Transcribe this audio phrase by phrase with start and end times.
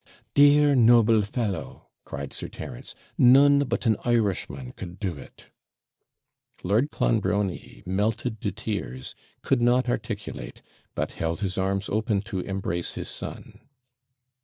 [0.33, 5.45] 'Dear, noble fellow!' cried Sir Terence; 'none but an Irishman could do it.'
[6.63, 10.63] Lord Clonbrony, melted to tears, could not articulate,
[10.95, 13.59] but held his arms open to embrace his son.